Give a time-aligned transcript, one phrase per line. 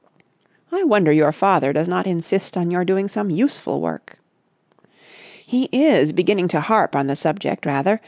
[0.71, 4.17] "I wonder your father does not insist on your doing some useful work."
[5.45, 7.99] "He is beginning to harp on the subject rather.